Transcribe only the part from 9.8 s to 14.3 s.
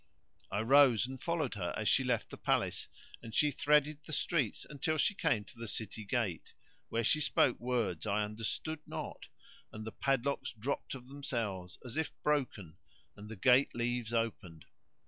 the padlocks dropped of themselves as if broken and the gate leaves